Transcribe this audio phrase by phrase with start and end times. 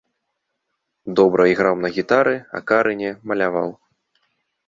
[1.17, 3.69] Добра іграў на гітары, акарыне, маляваў.